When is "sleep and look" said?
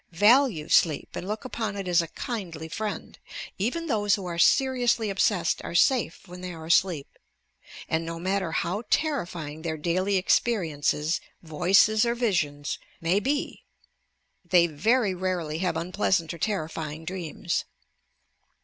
0.67-1.45